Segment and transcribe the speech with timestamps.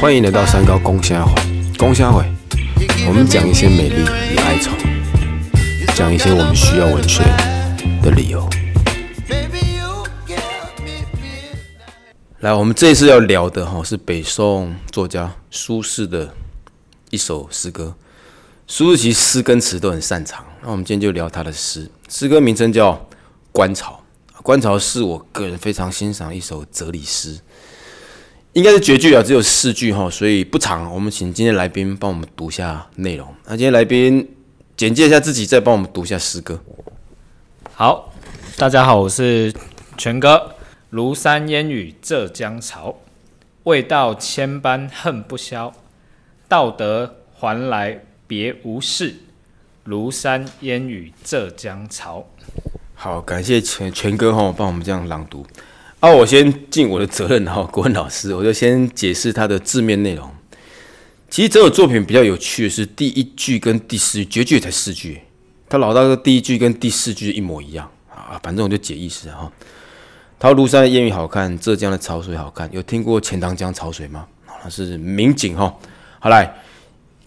[0.00, 1.34] 欢迎来到三高公虾会，
[1.76, 2.24] 公虾会，
[3.06, 4.02] 我们讲一些美丽
[4.32, 4.70] 与哀愁，
[5.94, 7.22] 讲一些我们需要文学
[8.02, 8.48] 的理由。
[12.40, 16.32] 来，我们这次要聊的哈是北宋作家苏轼的
[17.10, 17.94] 一首诗歌。
[18.66, 21.90] 苏轼其实诗跟词都很擅长，那我们今天就聊他的诗。
[22.08, 22.92] 诗歌名称叫
[23.52, 23.92] 《观潮》，
[24.42, 27.38] 《观潮》是我个人非常欣赏一首哲理诗，
[28.52, 30.92] 应该是绝句啊，只有四句哈，所以不长。
[30.92, 33.34] 我们请今天来宾帮我们读一下内容。
[33.44, 34.36] 那今天来宾
[34.76, 36.62] 简介一下自己，再帮我们读一下诗歌。
[37.74, 38.12] 好，
[38.56, 39.52] 大家好，我是
[39.96, 40.54] 全哥。
[40.92, 42.96] 庐山烟雨浙江潮，
[43.64, 45.72] 未到千般恨不消。
[46.48, 48.04] 道德还来。
[48.28, 49.14] 别无事，
[49.86, 52.26] 庐山烟雨浙江潮。
[53.00, 55.46] 好，感谢全全哥哈，帮我们这样朗读。
[56.00, 60.28] 啊，我先尽我的责任哈，国文老师，我就先解释他的字面内容。
[61.30, 65.20] 其实这首作品比较有趣的是第一句跟第四句，绝句才四句，
[65.68, 68.36] 他老大哥第一句跟第四句一模一样啊。
[68.42, 69.48] 反正我就解意思哈。
[70.40, 72.68] 他庐山的烟雨好看，浙江的潮水好看。
[72.72, 74.26] 有听过钱塘江潮水吗？
[74.64, 75.72] 那是名景哈。
[76.18, 76.52] 好来。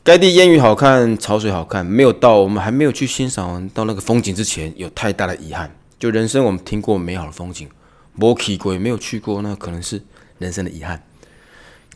[0.04, 5.72] 该地烟雨好看，潮水好看，没有到，我们还没有去欣赏到那个风景之前，有太大的遗憾。
[6.00, 7.70] 就人生，我们听过美好的风景，
[8.16, 10.02] 没去过，没有去过，那可能是
[10.40, 11.04] 人生的遗憾。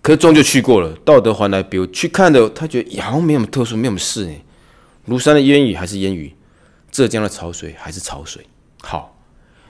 [0.04, 4.32] 可是终究去过了，道德还来，比如去看的，他觉得好像没什么特殊，没什么事。
[5.10, 6.36] 庐山的烟雨还是烟雨，
[6.92, 8.46] 浙江的潮水还是潮水。
[8.82, 9.18] 好，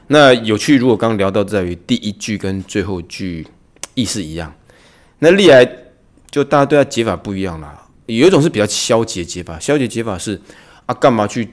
[0.07, 0.77] 那有趣。
[0.77, 3.47] 如果刚聊到在于第一句跟最后句
[3.93, 4.53] 意思一样，
[5.19, 5.65] 那历来
[6.29, 7.83] 就大家对他解法不一样啦。
[8.07, 10.39] 有一种是比较消极的解法，消极解法是
[10.85, 11.49] 啊，干嘛去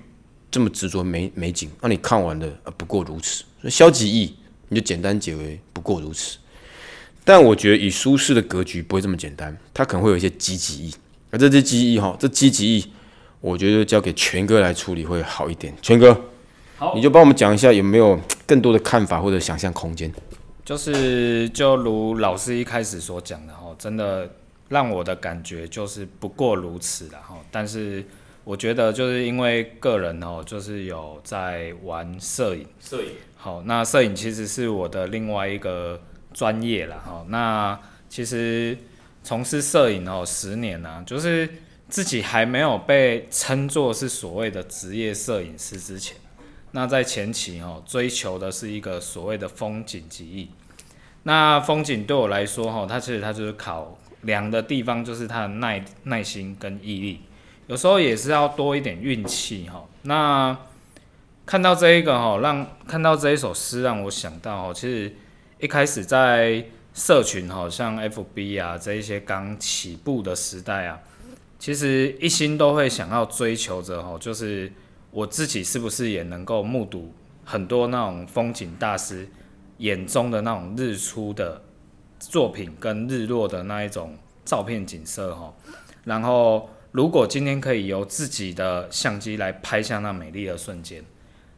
[0.50, 1.70] 这么执着美美景？
[1.81, 3.42] 那你看完了啊，不过如此。
[3.61, 4.34] 所以消极意
[4.69, 6.36] 你就简单解为不过如此。
[7.25, 10.94] 但我觉得以苏轼的格局不会这么简单，他可能会有一些积极意。
[11.31, 12.92] 而这些积极意哈，这积极意，
[13.41, 15.75] 我觉得交给全哥来处理会好一点。
[15.81, 16.15] 全哥，
[16.76, 20.12] 好，你就帮我们讲一下有没有更多的看法或者想象空间？
[20.65, 24.31] 就是就如老师一开始所讲的哈，真的。
[24.72, 28.03] 让我的感觉就是不过如此了哈，但是
[28.43, 36.00] 我觉得就是因为个人哦，就是有在玩摄影，摄影好，那摄影其实是我的另外一个
[36.32, 37.22] 专业了哈。
[37.28, 37.78] 那
[38.09, 38.77] 其实
[39.22, 41.47] 从事摄影哦十年呢，就是
[41.91, 46.16] 自己还没有被称作是所谓的职业摄影师之前，
[46.71, 50.49] 那在前期哦追求的是一个所谓的风景记忆。
[51.25, 53.99] 那风景对我来说哈，它其实它就是考。
[54.22, 57.21] 量的地方就是他的耐耐心跟毅力，
[57.66, 59.84] 有时候也是要多一点运气哈。
[60.03, 60.56] 那
[61.44, 65.12] 看到这一个哈，让看到这一首诗，让我想到哦，其实
[65.59, 71.00] 一开始在社群哈，像 FB 啊这一些刚起步的时代啊，
[71.59, 74.72] 其实一心都会想要追求着哈，就是
[75.11, 77.12] 我自己是不是也能够目睹
[77.44, 79.28] 很多那种风景大师
[79.78, 81.62] 眼中的那种日出的。
[82.28, 85.53] 作品跟日落的那一种照片景色哈，
[86.05, 91.05] 然后如果今天可以由自己的相机来拍下那美丽的瞬间，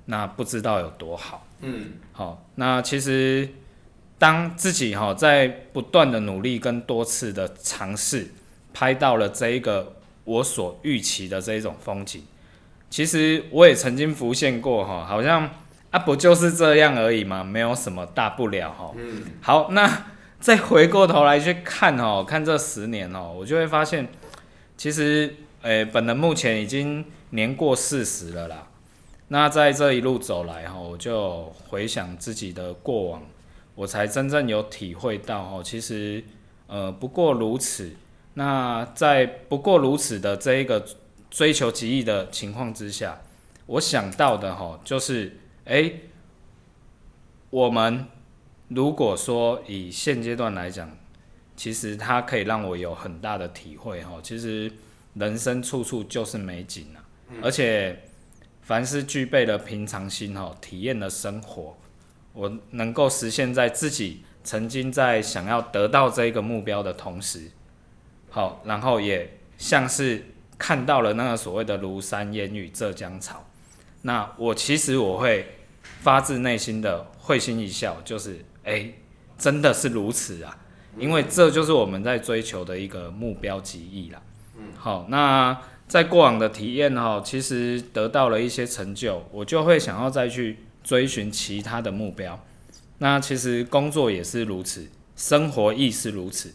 [0.06, 1.46] 那不知道有多好。
[1.60, 3.48] 嗯，好，那其实
[4.18, 8.28] 当自己哈在不断的努力跟多次的尝试，
[8.72, 12.24] 拍到了这一个我所预期的这一种风景，
[12.88, 15.50] 其实我也曾经浮现过哈，好像
[15.90, 18.92] 啊不就是这样而已嘛，没有什么大不了哈。
[18.96, 20.06] 嗯，好，那。
[20.44, 24.06] 再回过头来去看哦， 看这十年哦，我就会发现，
[24.76, 28.68] 其实，诶，本人目前已经年过四十了啦。
[29.28, 33.22] 那在这一路走来哈，我就回想自己的过往，
[33.74, 36.22] 我才真正有体会到哦，其实，
[36.66, 37.96] 呃，不过如此。
[38.34, 40.84] 那在不过如此的这一个
[41.30, 43.18] 追求极意的情况之下，
[43.64, 46.00] 我想到的哈，就是，诶，
[47.48, 48.04] 我们。
[48.74, 50.90] 如果说以现阶段来讲，
[51.54, 54.18] 其实它可以让我有很大的体会哈。
[54.22, 54.72] 其实
[55.14, 56.98] 人生处处就是美景啊，
[57.40, 58.02] 而且
[58.62, 61.76] 凡是具备了平常心哈，体验了生活，
[62.32, 67.50] 我能够实现在自己曾经在想要得到这个目标的同时，
[68.30, 70.24] 好，然后也像是
[70.58, 73.46] 看到了那个所谓的庐山烟雨浙江潮，
[74.02, 75.46] 那我其实我会
[76.00, 78.44] 发自内心的会心一笑，就是。
[78.64, 78.90] 哎，
[79.38, 80.56] 真的是如此啊！
[80.98, 84.22] 因为这就是我们在追求的一个目标极意啦。
[84.56, 92.42] 嗯，好，那在过往的体验哈，其实得到了一些成就，我就会想要再去追寻其他的目标。
[92.98, 96.54] 那其实工作也是如此，生活亦是如此。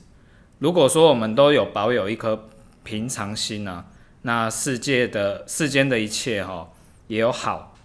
[0.59, 2.47] 如果说我们都有保有一颗
[2.83, 3.85] 平常心呢、
[4.23, 6.71] 那世界的世间的一切哈、
[7.07, 7.75] 也有好，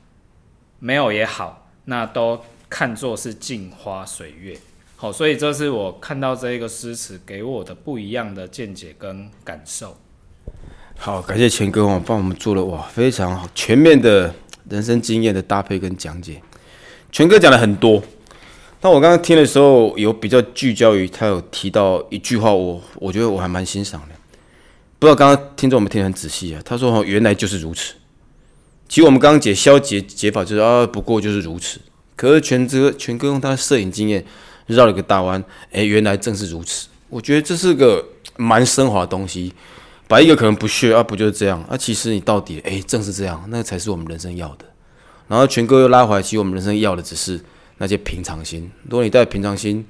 [0.79, 2.45] 没有也好，那都
[2.77, 4.59] 看作是镜花水月。
[4.97, 9.97] 好，所以这是我看到这一个诗词给我的不一样的见解跟感受。
[10.99, 14.35] 好，感谢钱哥哦，帮我们做了哇非常好全面的
[14.69, 16.43] 人生经验的搭配跟讲解。
[17.13, 18.03] 全哥讲了很多，
[18.81, 24.15] 但我刚刚听的时候有比较聚焦于他有提到一句话我，我觉得我还蛮欣赏的。
[24.99, 26.61] 不知道刚刚听众有没有听得很仔细啊？
[26.65, 27.95] 他说：“哦，原来就是如此。”
[28.91, 31.81] 其实我们刚刚解消解解法就是啊，不过就是如此。
[32.17, 34.25] 可是全哥全哥用他的摄影经验
[34.67, 36.89] 绕了个大弯，哎，原来正是如此。
[37.09, 38.05] 我觉得这是个
[38.37, 39.53] 蛮升华的东西。
[40.07, 41.75] 把一个可能不屑啊，不就是这样啊？
[41.75, 44.67] 其实你到底哎，正是这样，那才是我们人生要的。
[45.29, 47.41] 然后全哥又拉回来，其实我们人生要的只是
[47.79, 48.71] 那些平常心。
[48.83, 49.85] 如果你带平常心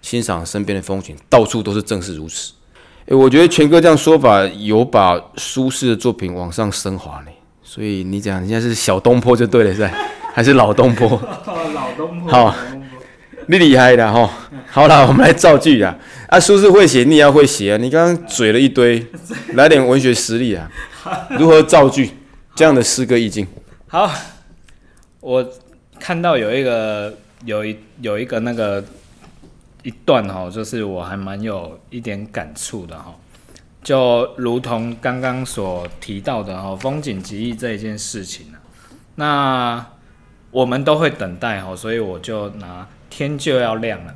[0.00, 2.52] 欣赏身边的风景，到处都是正是如此。
[3.06, 7.30] 诶，我觉得全哥这样说法有把苏轼的作品往上升华呢。
[7.64, 9.92] 所以你讲，人家是小东坡就对了，是吧？
[10.34, 11.08] 还是老东坡？
[11.74, 12.54] 老东坡好，
[13.46, 14.30] 你厉害的哈。
[14.70, 15.96] 好了，我们来造句啊。
[16.28, 17.76] 啊，苏轼会写，你也要会写啊。
[17.76, 19.04] 你刚刚嘴了一堆，
[19.54, 20.70] 来点文学实力啊。
[21.38, 22.10] 如何造句？
[22.54, 23.46] 这样的诗歌意境。
[23.88, 24.10] 好，
[25.20, 25.44] 我
[25.98, 28.84] 看到有一个有一有一个那个
[29.82, 33.14] 一段哈，就是我还蛮有一点感触的哈，
[33.82, 38.60] 就如同刚刚所提到的哈，风景极意这一件事情啊，
[39.14, 39.86] 那
[40.50, 44.14] 我们都会等待哈，所以我就拿天就要亮了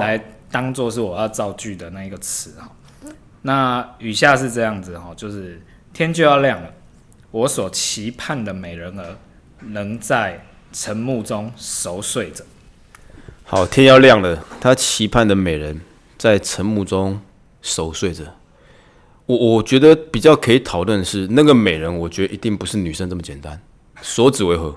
[0.00, 2.70] 来当做是我要造句的那一个词哈。
[3.42, 5.60] 那雨下是这样子哈，就是
[5.92, 6.70] 天就要亮了，
[7.30, 9.16] 我所期盼的美人儿
[9.60, 12.42] 能在晨暮中熟睡着。
[13.44, 15.82] 好，天要亮了，他期盼的美人
[16.16, 17.20] 在晨暮中
[17.60, 18.24] 熟睡着。
[19.26, 23.60] 我我觉得比较可以讨论的是，那个美人，我觉得一定不是女生这么简单。
[24.00, 24.74] 所指为何？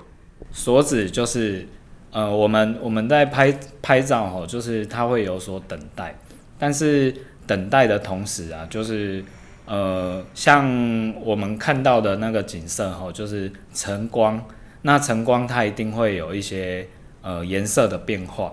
[0.50, 1.66] 所指就是，
[2.10, 6.16] 呃，我们我们在拍拍照吼，就是它会有所等待，
[6.58, 7.14] 但是
[7.46, 9.24] 等待的同时啊，就是
[9.66, 14.42] 呃，像我们看到的那个景色吼，就是晨光，
[14.82, 16.86] 那晨光它一定会有一些
[17.22, 18.52] 呃颜色的变化，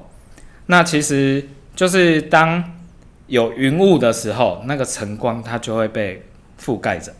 [0.65, 2.73] 那其实就是当
[3.27, 6.23] 有云雾的时候，那个晨光它就会被
[6.59, 7.13] 覆盖着。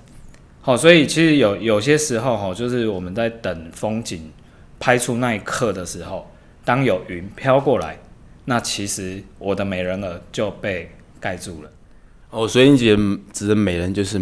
[0.62, 4.31] 好，所以其实有有些时候哈，就是我们在等风景
[4.80, 6.30] 拍出那一刻的时候，
[6.63, 7.98] 当有云飘过来，
[8.45, 11.72] 那其实我的美人儿就被盖住了。
[12.30, 14.19] 哦，所以你指的指的美人就是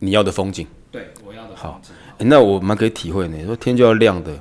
[0.00, 0.66] 你要的风景。
[0.90, 1.80] 对，我要的好
[2.18, 3.36] 诶那我蛮可以体会呢。
[3.44, 4.38] 说天就要亮的，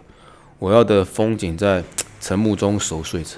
[0.60, 1.84] 我要的风景在
[2.22, 3.32] 晨暮中熟睡着。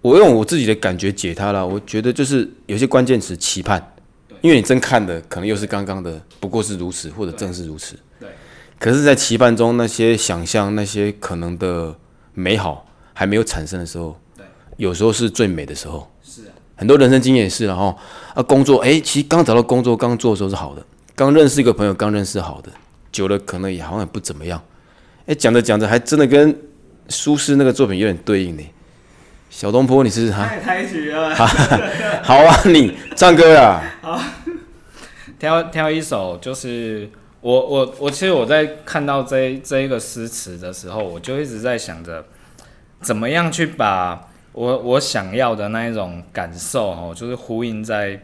[0.00, 1.66] 我用我自己的感觉解它了。
[1.66, 3.94] 我觉得就是有些关键词期盼，
[4.40, 7.96] 因为你真看的可能又是刚刚的，不过是如此，或者正是如此。
[8.82, 8.92] 对。
[8.92, 11.94] 可是，在期盼中，那些想象、那些可能的
[12.34, 14.44] 美好还没有产生的时候，对，
[14.76, 16.10] 有时候是最美的时候。
[16.22, 17.94] 是啊，很多人生经验也是了哈。
[18.34, 20.84] 啊，工作，诶，其实刚找到工作，刚做的时候是好的，
[21.14, 22.70] 刚认识一个朋友，刚认识好的，
[23.12, 24.60] 久了可能也好像也不怎么样。
[25.26, 26.56] 诶，讲着讲着，还真的跟
[27.08, 28.62] 苏轼那个作品有点对应呢。
[29.50, 30.46] 小东坡，你是哈？
[30.46, 31.34] 太抬举了。
[32.24, 33.82] 好啊，你唱歌啊？
[34.00, 34.20] 好
[35.38, 37.08] 挑挑一首，就是
[37.42, 42.24] 我我我，其实我在看到这这一个诗词的时候，我就一直在想着，
[43.00, 48.22] 怎么样去把我我想要的那一种感受哦，就是呼应在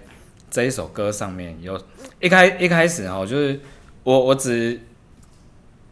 [0.48, 1.56] 这一首歌上面。
[1.60, 1.78] 有
[2.20, 3.58] 一开一开始哦，就是
[4.04, 4.80] 我我只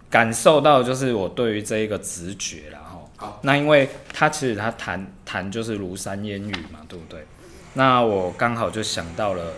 [0.08, 3.00] 感受到就是我对于这一个直觉啦哈。
[3.16, 7.26] 好，那因为他其实他弹弹就是庐山烟雨嘛，对不对？
[7.74, 9.52] 那我刚好就想到了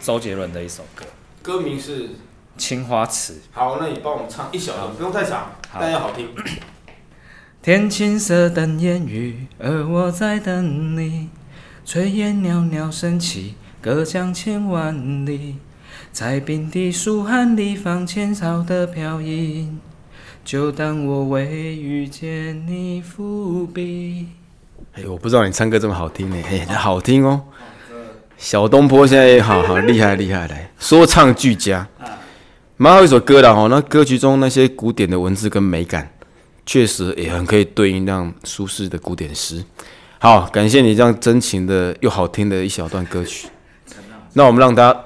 [0.00, 1.04] 周杰伦的一首歌。
[1.42, 2.08] 歌名是
[2.56, 3.34] 《青花瓷》。
[3.52, 6.28] 好，那你帮我们唱一小段，不用太长，但要好听。
[7.62, 11.28] 天青色等烟雨，而我在等你。
[11.86, 15.56] 炊烟袅袅升起，隔江千万里。
[16.12, 19.68] 在冰的书函里放浅草的飘逸，
[20.44, 24.28] 就当我未遇见你伏笔。
[24.94, 27.42] 哎，我不知道你唱歌这么好听呢，哎，好听哦。
[28.36, 31.86] 小东坡现在也好好厉害厉害，来说唱俱佳，
[32.76, 33.68] 蛮好一首歌的哦。
[33.70, 36.12] 那歌曲中那些古典的文字跟美感，
[36.64, 39.64] 确实也很可以对应让舒适的古典诗。
[40.18, 43.48] 好，感谢你这样真情的又好听的一小段歌曲。
[44.34, 45.00] 那我们让大家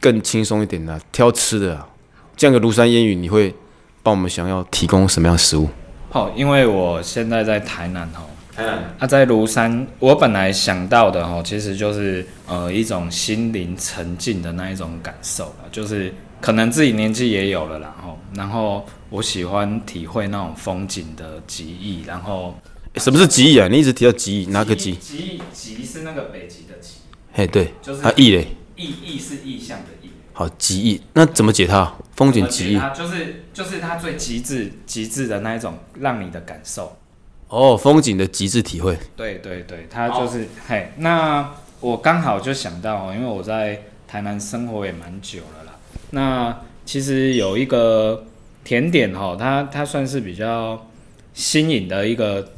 [0.00, 1.88] 更轻松一点的挑吃的啊，
[2.36, 3.54] 这样个庐山烟雨，你会
[4.02, 5.68] 帮我们想要提供什么样的食物？
[6.10, 8.64] 好，因为我现在在台南哦，
[8.98, 22.58] 啊，在庐山，我本来想到的哈，其实就是呃一种心灵沉静的那一种感受了，就是可能自己年纪也有了啦，吼，然后我喜欢体会那种风景的极意，然后
[22.96, 23.68] 什么是极意啊？
[23.68, 24.92] 你一直提到极意，哪个极？
[24.96, 26.96] 极意极是那个北极的极，
[27.32, 31.94] 嘿，对，就是啊，意嘞，意意是意象的意，好，极意，那怎么解它？
[32.16, 36.98] 风景极意，它就是就是它最极致极致的那一种让你的感受。
[37.46, 38.98] 哦，风景的极致体会。
[39.14, 40.90] 对对对，它就是嘿。
[40.96, 45.61] 那我刚好就想到，因为我在台南生活也蛮久了啦。
[46.14, 46.54] 那
[46.84, 48.24] 其实有一个
[48.64, 50.88] 甜点哈，它它算是比较
[51.32, 52.52] 新颖的一个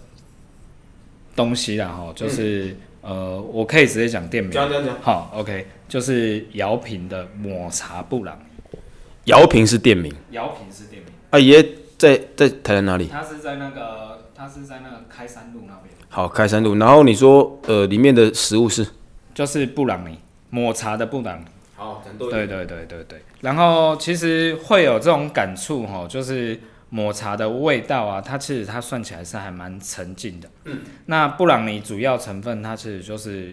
[1.37, 4.53] 东西啦哈，就是、呃，我可以直接讲店名。
[4.53, 5.01] 讲讲讲。
[5.01, 8.79] 好，OK，就是姚平的抹茶布朗尼。
[9.27, 11.63] 姚平是店名，姚平是店名，啊，爷
[11.97, 13.07] 在在台南哪里？
[13.07, 16.75] 他是在那个他是在那个开山路那边，好，开山路。
[16.75, 18.85] 然后你说，呃，里面的食物是？
[19.33, 20.19] 就是布朗尼
[20.51, 21.45] 抹茶的布朗尼。
[21.77, 30.49] 好，讲多对对对对对，然后其实会有这种感触哈，就是抹茶的味道啊，它其实它算起来是还蛮沉静的。
[30.65, 33.53] 嗯，那布朗尼主要成分它其实就是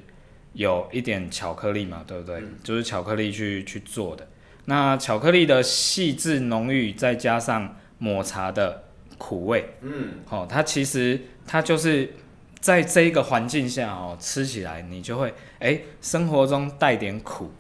[0.54, 2.44] 有一点巧克力嘛，对不对？
[2.64, 4.28] 就是巧克力去去做的。
[4.66, 8.84] 那巧克力的细致浓郁，再加上抹茶的
[9.18, 12.14] 苦味，嗯，哦，它其实它就是
[12.60, 17.52] 在这一个环境下哦，吃起来你就会哎，生活中带点苦。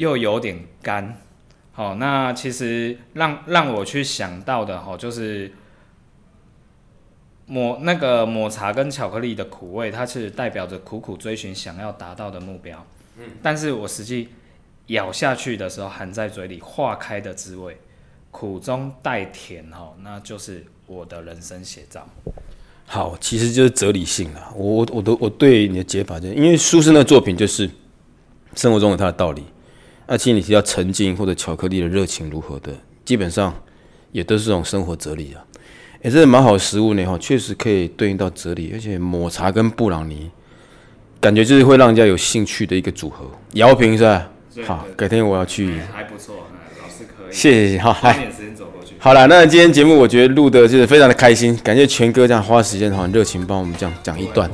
[0.00, 1.14] 又有点干，
[1.72, 5.52] 好、那其实让让我去想到的哈、就是
[7.44, 12.82] 抹那个抹茶跟巧克力的苦味，它其实代表着苦苦追寻想要达到的目标。
[13.18, 14.30] 嗯，但是我实际
[14.86, 17.76] 咬下去的时候，含在嘴里化开的滋味，
[18.30, 22.08] 苦中带甜哈、那就是我的人生写照。
[22.86, 24.50] 好，其实就是哲理性了。
[24.56, 27.68] 我我我都我对你的解法就是，因为苏轼那作品就是
[28.54, 29.44] 生活中有它的道理。
[30.12, 32.72] 那其实你提到沉浸或者巧克力的热情如何的，
[33.04, 33.54] 基本上
[34.10, 35.38] 也都是这种生活哲理啊。
[36.02, 40.28] 哎、这是蛮好的食物呢哈，确实可以对应到哲理，而且抹茶跟布朗尼，
[41.20, 43.24] 感觉就是会让人家有兴趣的一个组合。
[43.52, 44.28] 姚平是吧？
[44.66, 45.78] 好，改天我要去。
[45.94, 46.34] 还不错，
[46.82, 48.14] 老师可以谢谢好，嗨。
[48.14, 48.96] 点时间走过去。
[48.98, 54.50] 好了，那今天节目我觉得录的就是非常的开心，感谢全哥这样花时间很热情帮我们这样讲一段。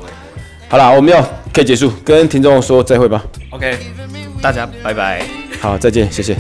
[0.69, 3.25] 好了，我们要可以结束，跟听众说再会吧。
[3.49, 3.75] OK，
[4.43, 5.46] 大家拜拜。
[5.61, 6.37] 好，再见，谢谢。